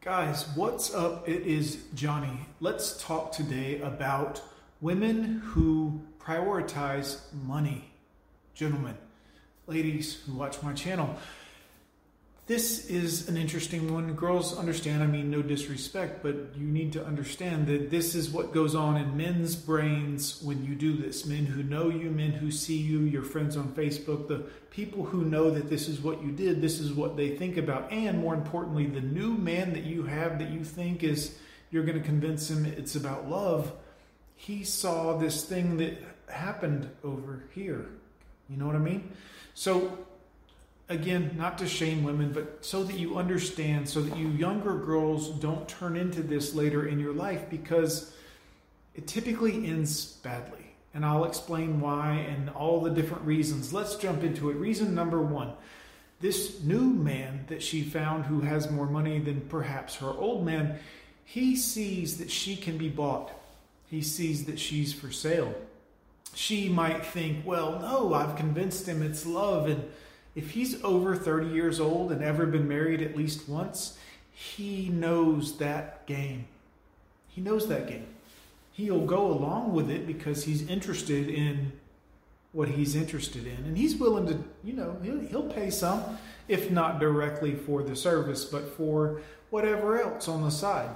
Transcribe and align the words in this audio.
Guys, 0.00 0.46
what's 0.54 0.94
up? 0.94 1.28
It 1.28 1.42
is 1.42 1.82
Johnny. 1.92 2.46
Let's 2.60 3.02
talk 3.02 3.32
today 3.32 3.80
about 3.80 4.40
women 4.80 5.42
who 5.44 6.00
prioritize 6.20 7.18
money. 7.44 7.90
Gentlemen, 8.54 8.96
ladies 9.66 10.20
who 10.24 10.34
watch 10.34 10.62
my 10.62 10.72
channel, 10.72 11.16
this 12.48 12.88
is 12.88 13.28
an 13.28 13.36
interesting 13.36 13.92
one. 13.92 14.14
Girls 14.14 14.56
understand, 14.56 15.02
I 15.02 15.06
mean, 15.06 15.30
no 15.30 15.42
disrespect, 15.42 16.22
but 16.22 16.34
you 16.56 16.66
need 16.66 16.94
to 16.94 17.04
understand 17.04 17.66
that 17.66 17.90
this 17.90 18.14
is 18.14 18.30
what 18.30 18.54
goes 18.54 18.74
on 18.74 18.96
in 18.96 19.14
men's 19.18 19.54
brains 19.54 20.42
when 20.42 20.64
you 20.64 20.74
do 20.74 20.96
this. 20.96 21.26
Men 21.26 21.44
who 21.44 21.62
know 21.62 21.90
you, 21.90 22.10
men 22.10 22.30
who 22.30 22.50
see 22.50 22.78
you, 22.78 23.00
your 23.00 23.22
friends 23.22 23.54
on 23.54 23.68
Facebook, 23.74 24.28
the 24.28 24.44
people 24.70 25.04
who 25.04 25.26
know 25.26 25.50
that 25.50 25.68
this 25.68 25.88
is 25.88 26.00
what 26.00 26.22
you 26.22 26.32
did, 26.32 26.62
this 26.62 26.80
is 26.80 26.90
what 26.90 27.18
they 27.18 27.36
think 27.36 27.58
about. 27.58 27.92
And 27.92 28.18
more 28.18 28.32
importantly, 28.32 28.86
the 28.86 29.02
new 29.02 29.34
man 29.34 29.74
that 29.74 29.84
you 29.84 30.04
have 30.04 30.38
that 30.38 30.48
you 30.48 30.64
think 30.64 31.04
is 31.04 31.36
you're 31.70 31.84
going 31.84 32.00
to 32.00 32.04
convince 32.04 32.48
him 32.48 32.64
it's 32.64 32.96
about 32.96 33.28
love. 33.28 33.72
He 34.36 34.64
saw 34.64 35.18
this 35.18 35.44
thing 35.44 35.76
that 35.76 35.98
happened 36.30 36.88
over 37.04 37.44
here. 37.54 37.90
You 38.48 38.56
know 38.56 38.66
what 38.66 38.76
I 38.76 38.78
mean? 38.78 39.12
So 39.52 39.98
again, 40.88 41.34
not 41.36 41.58
to 41.58 41.66
shame 41.66 42.02
women, 42.04 42.32
but 42.32 42.64
so 42.64 42.82
that 42.84 42.96
you 42.96 43.18
understand, 43.18 43.88
so 43.88 44.00
that 44.00 44.16
you 44.16 44.28
younger 44.28 44.74
girls 44.74 45.28
don't 45.28 45.68
turn 45.68 45.96
into 45.96 46.22
this 46.22 46.54
later 46.54 46.86
in 46.86 46.98
your 46.98 47.12
life 47.12 47.42
because 47.50 48.12
it 48.94 49.06
typically 49.06 49.66
ends 49.66 50.04
badly. 50.22 50.74
And 50.94 51.04
I'll 51.04 51.24
explain 51.24 51.80
why 51.80 52.12
and 52.28 52.48
all 52.50 52.80
the 52.80 52.90
different 52.90 53.24
reasons. 53.24 53.72
Let's 53.72 53.96
jump 53.96 54.24
into 54.24 54.50
it. 54.50 54.54
Reason 54.54 54.94
number 54.94 55.20
one 55.20 55.52
this 56.20 56.60
new 56.64 56.80
man 56.80 57.44
that 57.46 57.62
she 57.62 57.82
found 57.82 58.26
who 58.26 58.40
has 58.40 58.70
more 58.70 58.86
money 58.86 59.20
than 59.20 59.40
perhaps 59.42 59.96
her 59.96 60.08
old 60.08 60.44
man, 60.44 60.78
he 61.24 61.54
sees 61.54 62.18
that 62.18 62.30
she 62.30 62.56
can 62.56 62.76
be 62.76 62.88
bought. 62.88 63.30
He 63.86 64.02
sees 64.02 64.46
that 64.46 64.58
she's 64.58 64.92
for 64.92 65.12
sale. 65.12 65.54
She 66.34 66.68
might 66.68 67.06
think, 67.06 67.46
well, 67.46 67.78
no, 67.78 68.14
I've 68.14 68.36
convinced 68.36 68.86
him 68.86 69.00
it's 69.00 69.24
love 69.24 69.68
and 69.68 69.84
if 70.34 70.50
he's 70.50 70.82
over 70.84 71.16
30 71.16 71.48
years 71.48 71.80
old 71.80 72.12
and 72.12 72.22
ever 72.22 72.46
been 72.46 72.68
married 72.68 73.02
at 73.02 73.16
least 73.16 73.48
once, 73.48 73.98
he 74.32 74.88
knows 74.88 75.58
that 75.58 76.06
game. 76.06 76.46
He 77.28 77.40
knows 77.40 77.68
that 77.68 77.88
game. 77.88 78.06
He'll 78.72 79.04
go 79.04 79.26
along 79.26 79.72
with 79.72 79.90
it 79.90 80.06
because 80.06 80.44
he's 80.44 80.68
interested 80.68 81.28
in 81.28 81.72
what 82.52 82.68
he's 82.68 82.94
interested 82.94 83.46
in. 83.46 83.56
And 83.64 83.76
he's 83.76 83.96
willing 83.96 84.26
to, 84.26 84.38
you 84.62 84.74
know, 84.74 84.96
he'll, 85.02 85.20
he'll 85.20 85.50
pay 85.50 85.70
some, 85.70 86.18
if 86.46 86.70
not 86.70 87.00
directly 87.00 87.54
for 87.54 87.82
the 87.82 87.96
service, 87.96 88.44
but 88.44 88.76
for 88.76 89.20
whatever 89.50 90.00
else 90.00 90.28
on 90.28 90.42
the 90.42 90.50
side. 90.50 90.90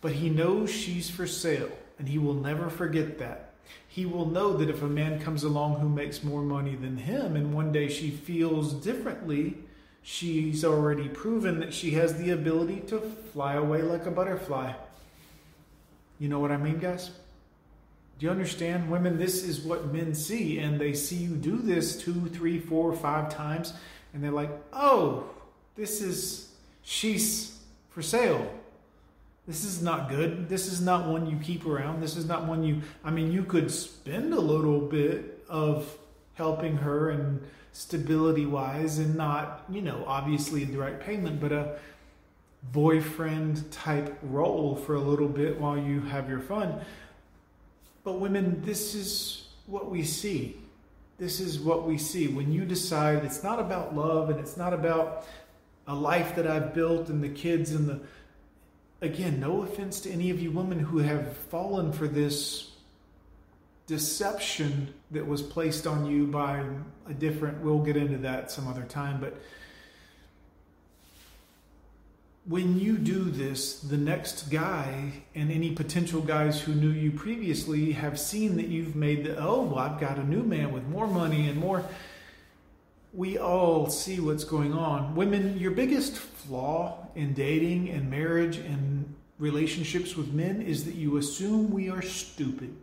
But 0.00 0.12
he 0.12 0.30
knows 0.30 0.70
she's 0.70 1.10
for 1.10 1.26
sale, 1.26 1.70
and 1.98 2.08
he 2.08 2.18
will 2.18 2.34
never 2.34 2.70
forget 2.70 3.18
that 3.18 3.45
he 3.88 4.06
will 4.06 4.26
know 4.26 4.52
that 4.56 4.68
if 4.70 4.82
a 4.82 4.88
man 4.88 5.20
comes 5.20 5.42
along 5.42 5.80
who 5.80 5.88
makes 5.88 6.22
more 6.22 6.42
money 6.42 6.74
than 6.74 6.98
him 6.98 7.36
and 7.36 7.54
one 7.54 7.72
day 7.72 7.88
she 7.88 8.10
feels 8.10 8.72
differently, 8.72 9.56
she's 10.02 10.64
already 10.64 11.08
proven 11.08 11.60
that 11.60 11.72
she 11.72 11.92
has 11.92 12.16
the 12.18 12.30
ability 12.30 12.80
to 12.88 13.00
fly 13.32 13.54
away 13.54 13.82
like 13.82 14.06
a 14.06 14.10
butterfly. 14.10 14.72
You 16.18 16.28
know 16.28 16.38
what 16.38 16.52
I 16.52 16.56
mean, 16.56 16.78
guys? 16.78 17.10
Do 18.18 18.24
you 18.24 18.30
understand? 18.30 18.90
Women, 18.90 19.18
this 19.18 19.42
is 19.42 19.60
what 19.60 19.92
men 19.92 20.14
see, 20.14 20.58
and 20.58 20.80
they 20.80 20.94
see 20.94 21.16
you 21.16 21.34
do 21.34 21.58
this 21.58 22.00
two, 22.00 22.26
three, 22.28 22.58
four, 22.58 22.94
five 22.94 23.34
times, 23.34 23.74
and 24.14 24.24
they're 24.24 24.30
like, 24.30 24.50
oh, 24.72 25.24
this 25.74 26.00
is, 26.00 26.50
she's 26.82 27.58
for 27.90 28.00
sale. 28.00 28.50
This 29.46 29.64
is 29.64 29.80
not 29.80 30.08
good. 30.08 30.48
This 30.48 30.66
is 30.66 30.80
not 30.80 31.06
one 31.06 31.30
you 31.30 31.36
keep 31.36 31.66
around. 31.66 32.00
This 32.02 32.16
is 32.16 32.26
not 32.26 32.46
one 32.46 32.64
you, 32.64 32.82
I 33.04 33.10
mean, 33.10 33.30
you 33.30 33.44
could 33.44 33.70
spend 33.70 34.34
a 34.34 34.40
little 34.40 34.80
bit 34.80 35.44
of 35.48 35.96
helping 36.34 36.76
her 36.78 37.10
and 37.10 37.40
stability 37.72 38.46
wise 38.46 38.98
and 38.98 39.14
not, 39.14 39.64
you 39.68 39.82
know, 39.82 40.02
obviously 40.06 40.64
a 40.64 40.66
direct 40.66 41.04
payment, 41.04 41.40
but 41.40 41.52
a 41.52 41.78
boyfriend 42.72 43.70
type 43.70 44.18
role 44.22 44.74
for 44.74 44.96
a 44.96 45.00
little 45.00 45.28
bit 45.28 45.60
while 45.60 45.78
you 45.78 46.00
have 46.00 46.28
your 46.28 46.40
fun. 46.40 46.80
But 48.02 48.14
women, 48.14 48.62
this 48.64 48.94
is 48.94 49.46
what 49.66 49.90
we 49.90 50.02
see. 50.02 50.56
This 51.18 51.38
is 51.38 51.58
what 51.58 51.86
we 51.86 51.98
see. 51.98 52.28
When 52.28 52.52
you 52.52 52.64
decide 52.64 53.24
it's 53.24 53.42
not 53.42 53.60
about 53.60 53.94
love 53.94 54.30
and 54.30 54.40
it's 54.40 54.56
not 54.56 54.72
about 54.72 55.26
a 55.86 55.94
life 55.94 56.34
that 56.34 56.46
I've 56.46 56.74
built 56.74 57.08
and 57.08 57.22
the 57.22 57.28
kids 57.28 57.70
and 57.70 57.88
the 57.88 58.00
again, 59.00 59.40
no 59.40 59.62
offense 59.62 60.00
to 60.00 60.10
any 60.10 60.30
of 60.30 60.40
you 60.40 60.50
women 60.50 60.78
who 60.78 60.98
have 60.98 61.36
fallen 61.36 61.92
for 61.92 62.08
this 62.08 62.70
deception 63.86 64.92
that 65.10 65.26
was 65.26 65.42
placed 65.42 65.86
on 65.86 66.06
you 66.06 66.26
by 66.26 66.64
a 67.08 67.14
different, 67.14 67.60
we'll 67.60 67.78
get 67.78 67.96
into 67.96 68.18
that 68.18 68.50
some 68.50 68.66
other 68.66 68.82
time, 68.82 69.20
but 69.20 69.36
when 72.48 72.78
you 72.78 72.96
do 72.96 73.24
this, 73.24 73.80
the 73.80 73.96
next 73.96 74.50
guy 74.50 75.12
and 75.34 75.50
any 75.50 75.72
potential 75.72 76.20
guys 76.20 76.60
who 76.60 76.74
knew 76.74 76.90
you 76.90 77.10
previously 77.10 77.92
have 77.92 78.18
seen 78.20 78.56
that 78.56 78.68
you've 78.68 78.94
made 78.94 79.24
the, 79.24 79.36
oh, 79.36 79.62
well, 79.62 79.78
I've 79.78 80.00
got 80.00 80.16
a 80.18 80.24
new 80.24 80.44
man 80.44 80.72
with 80.72 80.84
more 80.84 81.08
money 81.08 81.48
and 81.48 81.58
more 81.58 81.84
we 83.16 83.38
all 83.38 83.88
see 83.88 84.20
what's 84.20 84.44
going 84.44 84.74
on. 84.74 85.14
Women, 85.14 85.58
your 85.58 85.70
biggest 85.70 86.16
flaw 86.16 87.08
in 87.14 87.32
dating 87.32 87.88
and 87.88 88.10
marriage 88.10 88.58
and 88.58 89.14
relationships 89.38 90.16
with 90.16 90.32
men 90.34 90.60
is 90.60 90.84
that 90.84 90.94
you 90.94 91.16
assume 91.16 91.70
we 91.70 91.88
are 91.88 92.02
stupid. 92.02 92.76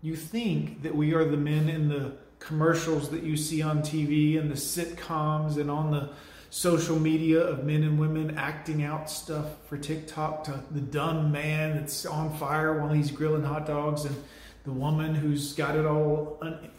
You 0.00 0.16
think 0.16 0.82
that 0.82 0.94
we 0.94 1.12
are 1.12 1.24
the 1.24 1.36
men 1.36 1.68
in 1.68 1.88
the 1.88 2.12
commercials 2.38 3.10
that 3.10 3.22
you 3.24 3.36
see 3.36 3.60
on 3.60 3.80
TV 3.80 4.38
and 4.38 4.50
the 4.50 4.54
sitcoms 4.54 5.58
and 5.58 5.70
on 5.70 5.90
the 5.90 6.10
social 6.48 6.98
media 6.98 7.40
of 7.40 7.64
men 7.64 7.82
and 7.82 7.98
women 7.98 8.38
acting 8.38 8.82
out 8.82 9.10
stuff 9.10 9.46
for 9.68 9.76
TikTok 9.76 10.44
to 10.44 10.62
the 10.70 10.80
dumb 10.80 11.30
man 11.30 11.76
that's 11.76 12.06
on 12.06 12.32
fire 12.38 12.80
while 12.80 12.90
he's 12.90 13.10
grilling 13.10 13.42
hot 13.42 13.66
dogs 13.66 14.06
and 14.06 14.16
the 14.64 14.72
woman 14.72 15.14
who's 15.14 15.52
got 15.52 15.76
it 15.76 15.84
all. 15.84 16.38
Un- 16.40 16.70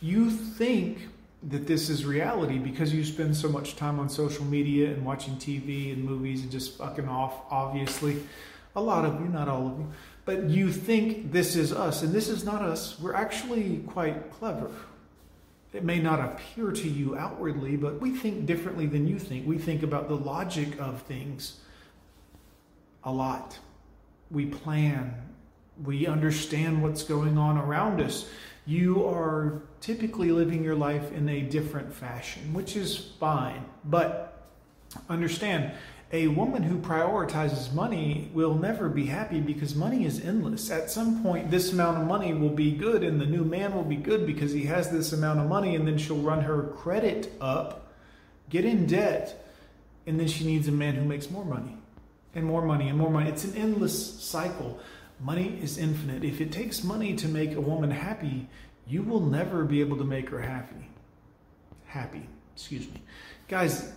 you 0.00 0.28
think 0.30 1.08
that 1.42 1.66
this 1.66 1.88
is 1.88 2.04
reality 2.04 2.58
because 2.58 2.92
you 2.92 3.04
spend 3.04 3.36
so 3.36 3.48
much 3.48 3.76
time 3.76 4.00
on 4.00 4.08
social 4.08 4.44
media 4.44 4.88
and 4.88 5.04
watching 5.04 5.34
TV 5.34 5.92
and 5.92 6.02
movies 6.02 6.42
and 6.42 6.50
just 6.50 6.78
fucking 6.78 7.08
off, 7.08 7.34
obviously. 7.50 8.22
A 8.74 8.80
lot 8.80 9.04
of 9.04 9.20
you, 9.20 9.28
not 9.28 9.48
all 9.48 9.68
of 9.68 9.78
you. 9.78 9.86
But 10.24 10.44
you 10.44 10.72
think 10.72 11.30
this 11.32 11.54
is 11.54 11.72
us, 11.72 12.02
and 12.02 12.12
this 12.12 12.28
is 12.28 12.44
not 12.44 12.62
us. 12.62 12.98
We're 12.98 13.14
actually 13.14 13.78
quite 13.86 14.32
clever. 14.32 14.70
It 15.72 15.84
may 15.84 16.00
not 16.00 16.20
appear 16.20 16.72
to 16.72 16.88
you 16.88 17.16
outwardly, 17.16 17.76
but 17.76 18.00
we 18.00 18.10
think 18.10 18.46
differently 18.46 18.86
than 18.86 19.06
you 19.06 19.18
think. 19.18 19.46
We 19.46 19.58
think 19.58 19.82
about 19.82 20.08
the 20.08 20.16
logic 20.16 20.80
of 20.80 21.02
things 21.02 21.60
a 23.04 23.12
lot. 23.12 23.58
We 24.30 24.46
plan. 24.46 25.14
We 25.84 26.06
understand 26.06 26.82
what's 26.82 27.02
going 27.02 27.36
on 27.38 27.58
around 27.58 28.00
us 28.00 28.26
you 28.66 29.06
are 29.06 29.62
typically 29.80 30.32
living 30.32 30.64
your 30.64 30.74
life 30.74 31.12
in 31.12 31.28
a 31.28 31.40
different 31.40 31.94
fashion, 31.94 32.52
which 32.52 32.74
is 32.74 32.96
fine. 33.20 33.64
But 33.84 34.44
understand, 35.08 35.72
a 36.12 36.26
woman 36.28 36.64
who 36.64 36.78
prioritizes 36.78 37.72
money 37.72 38.28
will 38.34 38.54
never 38.54 38.88
be 38.88 39.06
happy 39.06 39.40
because 39.40 39.76
money 39.76 40.04
is 40.04 40.24
endless. 40.24 40.68
At 40.70 40.90
some 40.90 41.22
point, 41.22 41.50
this 41.50 41.72
amount 41.72 41.98
of 41.98 42.08
money 42.08 42.34
will 42.34 42.50
be 42.50 42.72
good, 42.72 43.04
and 43.04 43.20
the 43.20 43.26
new 43.26 43.44
man 43.44 43.72
will 43.72 43.84
be 43.84 43.96
good 43.96 44.26
because 44.26 44.52
he 44.52 44.64
has 44.64 44.90
this 44.90 45.12
amount 45.12 45.38
of 45.38 45.48
money, 45.48 45.76
and 45.76 45.86
then 45.86 45.96
she'll 45.96 46.16
run 46.16 46.42
her 46.42 46.64
credit 46.76 47.32
up, 47.40 47.92
get 48.50 48.64
in 48.64 48.86
debt, 48.86 49.48
and 50.08 50.18
then 50.18 50.26
she 50.26 50.44
needs 50.44 50.66
a 50.66 50.72
man 50.72 50.96
who 50.96 51.04
makes 51.04 51.30
more 51.30 51.44
money 51.44 51.76
and 52.34 52.44
more 52.44 52.62
money 52.62 52.88
and 52.88 52.98
more 52.98 53.10
money. 53.10 53.30
It's 53.30 53.44
an 53.44 53.54
endless 53.56 54.22
cycle. 54.22 54.78
Money 55.20 55.58
is 55.62 55.78
infinite. 55.78 56.24
If 56.24 56.40
it 56.40 56.52
takes 56.52 56.84
money 56.84 57.14
to 57.16 57.28
make 57.28 57.54
a 57.54 57.60
woman 57.60 57.90
happy, 57.90 58.48
you 58.86 59.02
will 59.02 59.20
never 59.20 59.64
be 59.64 59.80
able 59.80 59.96
to 59.96 60.04
make 60.04 60.28
her 60.30 60.42
happy. 60.42 60.90
Happy, 61.86 62.28
excuse 62.54 62.86
me. 62.88 63.02
Guys, 63.48 63.92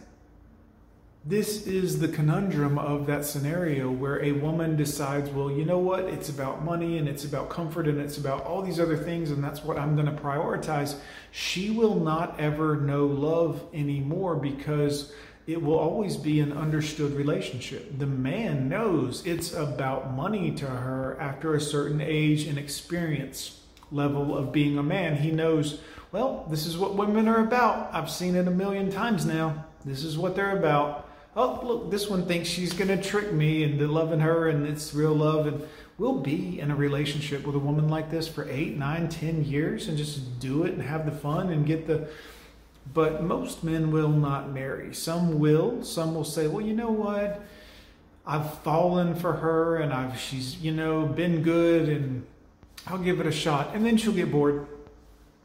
this 1.25 1.68
is 1.68 2.00
the 2.00 2.07
conundrum 2.07 2.80
of 2.80 3.06
that 3.07 3.25
scenario 3.25 3.92
where 3.92 4.24
a 4.24 4.31
woman 4.31 4.77
decides, 4.77 5.30
well, 5.30 5.51
you 5.51 5.66
know 5.66 5.77
what? 5.77 6.06
It's 6.06 6.30
about 6.30 6.63
money 6.63 6.98
and 6.98 7.10
it's 7.10 7.25
about 7.25 7.50
comfort 7.50 7.88
and 7.88 8.00
it's 8.00 8.18
about 8.18 8.45
all 8.45 8.62
these 8.62 8.80
other 8.80 8.95
things, 8.95 9.31
and 9.31 9.44
that's 9.44 9.62
what 9.62 9.77
I'm 9.77 9.95
going 9.95 10.06
to 10.06 10.21
prioritize. 10.21 10.95
She 11.31 11.71
will 11.71 11.95
not 11.95 12.39
ever 12.39 12.77
know 12.77 13.06
love 13.06 13.62
anymore 13.74 14.38
because 14.38 15.12
it 15.50 15.63
will 15.63 15.80
always 15.80 16.16
be 16.16 16.40
an 16.40 16.54
understood 16.54 17.12
relationship. 17.13 17.98
The 17.98 18.06
man 18.06 18.69
knows 18.69 19.25
it's 19.25 19.51
about 19.51 20.13
money 20.13 20.51
to 20.51 20.68
her 20.68 21.18
after 21.19 21.56
a 21.56 21.62
certain 21.62 22.01
age 22.01 22.46
and 22.46 22.60
experience 22.60 23.60
level 23.92 24.38
of 24.38 24.51
being 24.51 24.78
a 24.78 24.84
man. 24.84 25.18
He 25.18 25.31
knows, 25.31 25.81
well, 26.12 26.46
this 26.51 26.68
is 26.68 26.78
what 26.78 26.94
women 26.94 27.28
are 27.28 27.44
about. 27.44 27.90
I've 27.92 28.12
seen 28.12 28.36
it 28.36 28.48
a 28.48 28.51
million 28.51 28.92
times 28.92 29.25
now. 29.25 29.66
This 29.84 30.04
is 30.04 30.19
what 30.19 30.36
they're 30.36 30.56
about. 30.56 31.10
oh, 31.36 31.60
look, 31.63 31.90
this 31.90 32.07
one 32.07 32.28
thinks 32.28 32.48
she's 32.48 32.74
going 32.74 32.90
to 32.90 33.02
trick 33.02 33.34
me 33.34 33.63
into 33.63 33.88
loving 33.88 34.19
her 34.19 34.50
and 34.50 34.68
it's 34.68 34.94
real 34.94 35.16
love. 35.16 35.48
And 35.48 35.68
we'll 35.98 36.19
be 36.19 36.60
in 36.60 36.69
a 36.69 36.75
relationship 36.75 37.44
with 37.48 37.56
a 37.56 37.60
woman 37.60 37.90
like 37.90 38.12
this 38.12 38.28
for 38.28 38.48
eight, 38.48 38.78
nine, 38.78 39.10
ten 39.10 39.44
years 39.44 39.88
and 39.88 39.98
just 39.98 40.40
do 40.40 40.63
it 40.66 40.74
and 40.74 40.81
have 40.84 41.07
the 41.07 41.12
fun 41.12 41.50
and 41.50 41.66
get 41.66 41.88
the. 41.88 42.07
But 42.94 43.24
most 43.24 43.63
men 43.63 43.91
will 43.91 44.09
not 44.09 44.51
marry. 44.51 44.94
Some 44.94 45.39
will. 45.39 45.83
Some 45.83 46.15
will 46.15 46.24
say, 46.24 46.47
well, 46.47 46.65
you 46.65 46.74
know 46.74 46.91
what? 46.91 47.41
I've 48.25 48.59
fallen 48.59 49.15
for 49.15 49.33
her 49.33 49.77
and 49.77 49.91
I've 49.91 50.19
she's 50.19 50.57
you 50.62 50.71
know 50.71 51.07
been 51.07 51.41
good 51.41 51.89
and 51.89 52.25
I'll 52.86 53.00
give 53.00 53.19
it 53.19 53.25
a 53.25 53.31
shot 53.31 53.71
and 53.74 53.83
then 53.83 53.97
she'll 53.97 54.13
get 54.13 54.31
bored. 54.31 54.68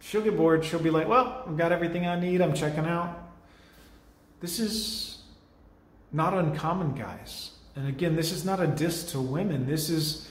She'll 0.01 0.21
get 0.21 0.37
bored. 0.37 0.67
She'll 0.67 0.83
be 0.83 0.91
like, 0.91 1.09
"Well, 1.09 1.45
I've 1.47 1.57
got 1.57 1.73
everything 1.73 2.07
I 2.07 2.21
need. 2.21 2.43
I'm 2.43 2.53
checking 2.53 2.85
out." 2.85 3.19
This 4.41 4.61
is 4.61 5.23
not 6.13 6.35
uncommon, 6.35 6.95
guys. 6.95 7.53
And 7.75 7.89
again, 7.89 8.17
this 8.17 8.31
is 8.31 8.45
not 8.45 8.61
a 8.61 8.67
diss 8.67 9.11
to 9.13 9.21
women. 9.21 9.67
This 9.67 9.89
is 9.89 10.29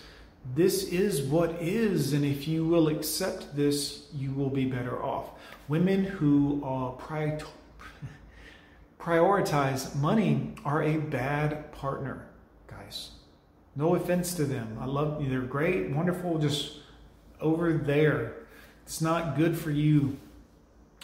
this 0.55 0.83
is 0.83 1.21
what 1.21 1.51
is 1.61 2.13
and 2.13 2.25
if 2.25 2.47
you 2.47 2.65
will 2.65 2.87
accept 2.89 3.55
this, 3.55 4.07
you 4.13 4.31
will 4.31 4.49
be 4.49 4.65
better 4.65 5.01
off. 5.01 5.29
Women 5.67 6.03
who 6.03 6.61
are 6.63 6.91
pri- 6.91 7.39
prioritize 8.99 9.95
money 9.95 10.55
are 10.65 10.83
a 10.83 10.97
bad 10.97 11.71
partner 11.71 12.27
guys. 12.67 13.11
No 13.75 13.95
offense 13.95 14.33
to 14.35 14.45
them. 14.45 14.77
I 14.79 14.85
love 14.85 15.21
you. 15.21 15.29
They're 15.29 15.41
great, 15.41 15.89
wonderful, 15.89 16.37
just 16.37 16.79
over 17.41 17.73
there. 17.73 18.33
It's 18.85 19.01
not 19.01 19.35
good 19.35 19.57
for 19.57 19.71
you. 19.71 20.17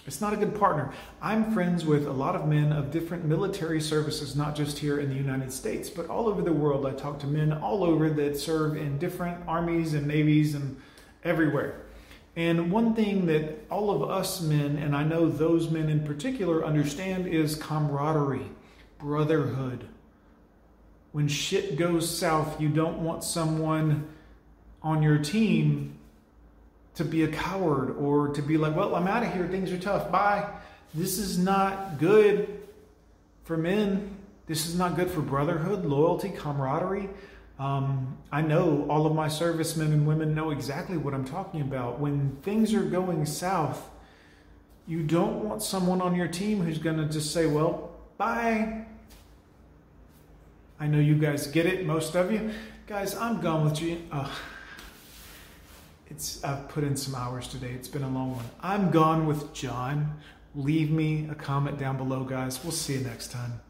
It's 0.09 0.21
not 0.21 0.33
a 0.33 0.38
good 0.38 0.59
partner. 0.59 0.91
I'm 1.21 1.53
friends 1.53 1.85
with 1.85 2.07
a 2.07 2.11
lot 2.11 2.35
of 2.35 2.47
men 2.47 2.71
of 2.71 2.89
different 2.89 3.25
military 3.25 3.79
services, 3.79 4.35
not 4.35 4.56
just 4.56 4.79
here 4.79 5.00
in 5.00 5.09
the 5.09 5.15
United 5.15 5.53
States, 5.53 5.89
but 5.89 6.07
all 6.07 6.27
over 6.27 6.41
the 6.41 6.51
world. 6.51 6.85
I 6.88 6.94
talk 6.94 7.19
to 7.19 7.27
men 7.27 7.53
all 7.53 7.83
over 7.83 8.09
that 8.09 8.35
serve 8.35 8.75
in 8.75 8.97
different 8.97 9.47
armies 9.47 9.94
and 9.94 10.07
navies 10.07 10.56
and 10.56 10.81
everywhere. 11.23 11.81
And 12.35 12.71
one 12.71 12.95
thing 12.95 13.27
that 13.27 13.65
all 13.69 13.91
of 13.91 14.09
us 14.09 14.41
men, 14.41 14.77
and 14.77 14.95
I 14.95 15.03
know 15.03 15.29
those 15.29 15.69
men 15.69 15.89
in 15.89 16.03
particular, 16.03 16.65
understand 16.65 17.27
is 17.27 17.55
camaraderie, 17.55 18.50
brotherhood 18.97 19.88
when 21.12 21.27
shit 21.27 21.75
goes 21.75 22.09
south, 22.09 22.62
you 22.62 22.69
don't 22.69 23.00
want 23.00 23.23
someone 23.23 24.07
on 24.81 25.01
your 25.01 25.17
team 25.17 25.99
to 27.00 27.06
be 27.06 27.24
a 27.24 27.28
coward 27.30 27.96
or 27.98 28.28
to 28.28 28.42
be 28.42 28.57
like, 28.57 28.75
well, 28.75 28.94
I'm 28.94 29.07
out 29.07 29.24
of 29.24 29.34
here. 29.34 29.48
Things 29.48 29.72
are 29.72 29.80
tough. 29.80 30.12
Bye. 30.12 30.46
This 30.94 31.18
is 31.18 31.40
not 31.40 31.98
good 31.98 32.60
for 33.46 33.56
men. 33.56 34.18
This 34.48 34.68
is 34.68 34.78
not 34.78 34.98
good 34.98 35.10
for 35.10 35.22
brotherhood, 35.22 35.86
loyalty, 35.86 36.30
camaraderie. 36.30 37.10
Um, 37.57 38.18
I 38.34 38.42
know 38.42 38.86
all 38.90 39.06
of 39.06 39.16
my 39.16 39.30
servicemen 39.30 39.94
and 39.94 40.06
women 40.06 40.36
know 40.36 40.51
exactly 40.51 40.98
what 40.98 41.13
I'm 41.13 41.24
talking 41.24 41.62
about. 41.62 42.00
When 42.00 42.36
things 42.42 42.74
are 42.74 42.84
going 42.84 43.25
south, 43.25 43.90
you 44.86 45.01
don't 45.01 45.46
want 45.46 45.63
someone 45.63 46.01
on 46.01 46.16
your 46.16 46.28
team 46.28 46.62
who's 46.62 46.80
going 46.80 46.98
to 46.98 47.06
just 47.06 47.31
say, 47.31 47.46
well, 47.46 47.92
bye. 48.18 48.86
I 50.81 50.88
know 50.88 51.00
you 51.00 51.16
guys 51.16 51.48
get 51.48 51.66
it, 51.66 51.86
most 51.86 52.16
of 52.16 52.30
you. 52.30 52.51
Guys, 52.88 53.16
I'm 53.16 53.40
gone 53.40 53.63
with 53.63 53.81
you. 53.81 54.01
Uh, 54.12 54.30
it's 56.09 56.44
I've 56.44 56.67
put 56.69 56.83
in 56.83 56.95
some 56.95 57.15
hours 57.15 57.47
today. 57.47 57.71
It's 57.71 57.88
been 57.88 58.03
a 58.03 58.09
long 58.09 58.35
one. 58.35 58.45
I'm 58.61 58.91
gone 58.91 59.25
with 59.25 59.53
John. 59.53 60.17
Leave 60.56 60.91
me 60.91 61.27
a 61.29 61.35
comment 61.35 61.77
down 61.77 61.97
below, 61.97 62.23
guys. 62.23 62.63
We'll 62.63 62.71
see 62.71 62.94
you 62.94 63.01
next 63.01 63.31
time. 63.31 63.61